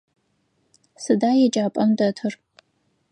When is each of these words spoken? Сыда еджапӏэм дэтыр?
Сыда 1.03 1.31
еджапӏэм 1.45 1.89
дэтыр? 1.97 2.33